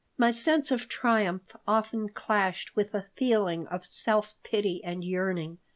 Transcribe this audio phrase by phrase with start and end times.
[0.17, 5.59] My sense of triumph often clashed with a feeling of self pity and yearning.